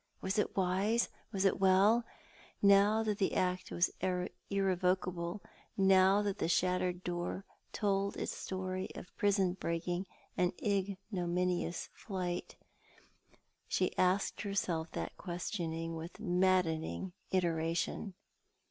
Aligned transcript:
Was 0.19 0.39
it 0.39 0.57
wise, 0.57 1.09
was 1.31 1.45
it 1.45 1.59
well? 1.59 2.03
Now 2.59 3.03
that 3.03 3.19
tiio 3.19 3.33
act 3.35 3.69
was 3.69 3.91
irrevocable— 4.49 5.43
now 5.77 6.23
that 6.23 6.39
the 6.39 6.47
shattered 6.49 7.03
door 7.03 7.45
told 7.71 8.15
its^tory 8.15 8.87
of 8.97 9.15
prison 9.15 9.53
breaking 9.53 10.07
and 10.35 10.53
ignominious 10.59 11.89
flight, 11.93 12.55
she 13.67 13.95
asked 13.95 14.37
lierself 14.43 14.89
that 14.93 15.17
question 15.17 15.93
with 15.95 16.19
maddening 16.19 17.13
iteration. 17.29 18.15